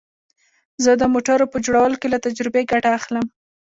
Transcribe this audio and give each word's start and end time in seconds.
زه 0.83 0.91
د 1.01 1.03
موټرو 1.13 1.45
په 1.53 1.57
جوړولو 1.65 1.99
کې 2.01 2.07
له 2.13 2.17
تجربې 2.25 2.61
ګټه 2.71 2.89
اخلم 2.97 3.25